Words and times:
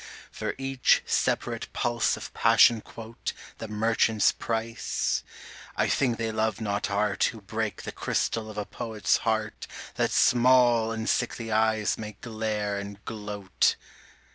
for 0.31 0.55
each 0.57 1.03
separate 1.05 1.71
pulse 1.73 2.17
of 2.17 2.33
passion 2.33 2.81
quote 2.81 3.33
The 3.59 3.67
merchant's 3.67 4.31
price. 4.31 5.23
I 5.77 5.87
think 5.89 6.17
they 6.17 6.31
love 6.31 6.59
not 6.59 6.89
art 6.89 7.25
Who 7.25 7.39
break 7.39 7.83
the 7.83 7.91
crystal 7.91 8.49
of 8.49 8.57
a 8.57 8.65
poet's 8.65 9.17
heart 9.17 9.67
That 9.97 10.09
small 10.09 10.91
and 10.91 11.07
sickly 11.07 11.51
eyes 11.51 11.99
may 11.99 12.13
glare 12.13 12.79
and 12.79 12.97
gloat. 13.05 13.75